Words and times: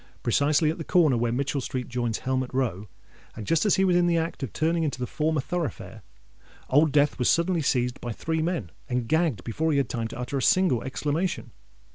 Precisely 0.23 0.71
at 0.71 0.79
the 0.79 0.83
corner 0.83 1.15
where 1.15 1.31
Mitchell 1.31 1.61
Street 1.61 1.87
joins 1.87 2.17
Helmet 2.17 2.49
Row, 2.55 2.87
and 3.35 3.45
just 3.45 3.67
as 3.67 3.75
he 3.75 3.85
was 3.85 3.95
in 3.95 4.07
the 4.07 4.17
act 4.17 4.41
of 4.41 4.51
turning 4.51 4.81
into 4.81 4.97
the 4.99 5.05
former 5.05 5.41
thoroughfare, 5.41 6.01
Old 6.71 6.91
Death 6.91 7.19
was 7.19 7.29
suddenly 7.29 7.61
seized 7.61 8.01
by 8.01 8.11
three 8.11 8.41
men, 8.41 8.71
and 8.89 9.07
gagged 9.07 9.43
before 9.43 9.71
he 9.71 9.77
had 9.77 9.89
time 9.89 10.07
to 10.07 10.17
utter 10.17 10.37
a 10.37 10.41
single 10.41 10.81
exclamation. 10.81 11.51